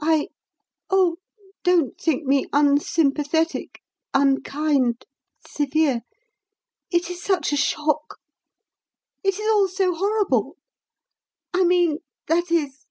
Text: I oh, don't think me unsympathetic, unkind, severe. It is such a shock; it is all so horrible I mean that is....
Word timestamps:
I 0.00 0.28
oh, 0.88 1.16
don't 1.62 2.00
think 2.00 2.24
me 2.24 2.46
unsympathetic, 2.54 3.82
unkind, 4.14 5.04
severe. 5.46 6.00
It 6.90 7.10
is 7.10 7.22
such 7.22 7.52
a 7.52 7.56
shock; 7.58 8.18
it 9.22 9.38
is 9.38 9.46
all 9.46 9.68
so 9.68 9.94
horrible 9.94 10.56
I 11.52 11.64
mean 11.64 11.98
that 12.28 12.50
is.... 12.50 12.86